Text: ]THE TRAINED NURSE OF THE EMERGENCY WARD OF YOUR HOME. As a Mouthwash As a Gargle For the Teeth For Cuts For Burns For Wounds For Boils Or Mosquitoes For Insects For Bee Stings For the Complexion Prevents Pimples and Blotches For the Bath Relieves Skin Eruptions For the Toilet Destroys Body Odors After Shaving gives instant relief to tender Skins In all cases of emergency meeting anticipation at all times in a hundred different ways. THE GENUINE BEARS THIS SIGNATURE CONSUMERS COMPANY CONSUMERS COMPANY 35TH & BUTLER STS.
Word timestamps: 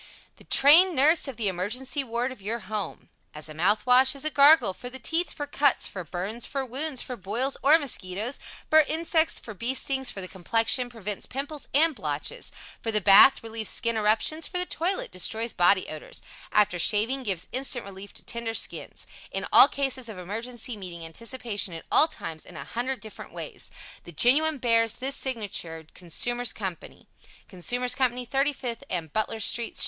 ]THE 0.37 0.45
TRAINED 0.45 0.95
NURSE 0.95 1.27
OF 1.27 1.37
THE 1.37 1.47
EMERGENCY 1.47 2.03
WARD 2.05 2.31
OF 2.31 2.41
YOUR 2.41 2.57
HOME. 2.61 3.09
As 3.35 3.49
a 3.49 3.53
Mouthwash 3.53 4.15
As 4.15 4.25
a 4.25 4.31
Gargle 4.31 4.73
For 4.73 4.89
the 4.89 4.97
Teeth 4.97 5.31
For 5.31 5.45
Cuts 5.45 5.85
For 5.85 6.03
Burns 6.03 6.47
For 6.47 6.65
Wounds 6.65 7.03
For 7.03 7.15
Boils 7.15 7.55
Or 7.61 7.77
Mosquitoes 7.77 8.39
For 8.67 8.79
Insects 8.79 9.37
For 9.37 9.53
Bee 9.53 9.75
Stings 9.75 10.09
For 10.09 10.19
the 10.19 10.27
Complexion 10.27 10.89
Prevents 10.89 11.27
Pimples 11.27 11.67
and 11.75 11.93
Blotches 11.93 12.51
For 12.81 12.91
the 12.91 12.99
Bath 12.99 13.43
Relieves 13.43 13.69
Skin 13.69 13.95
Eruptions 13.95 14.47
For 14.47 14.57
the 14.57 14.65
Toilet 14.65 15.11
Destroys 15.11 15.53
Body 15.53 15.85
Odors 15.87 16.23
After 16.51 16.79
Shaving 16.79 17.21
gives 17.21 17.47
instant 17.51 17.85
relief 17.85 18.11
to 18.13 18.25
tender 18.25 18.55
Skins 18.55 19.05
In 19.31 19.45
all 19.53 19.67
cases 19.67 20.09
of 20.09 20.17
emergency 20.17 20.75
meeting 20.75 21.05
anticipation 21.05 21.75
at 21.75 21.85
all 21.91 22.07
times 22.07 22.43
in 22.43 22.57
a 22.57 22.63
hundred 22.63 23.01
different 23.01 23.33
ways. 23.33 23.69
THE 24.05 24.11
GENUINE 24.13 24.57
BEARS 24.57 24.95
THIS 24.95 25.13
SIGNATURE 25.17 25.85
CONSUMERS 25.93 26.53
COMPANY 26.53 27.07
CONSUMERS 27.47 27.93
COMPANY 27.93 28.25
35TH 28.25 29.13
& 29.13 29.13
BUTLER 29.13 29.39
STS. 29.39 29.79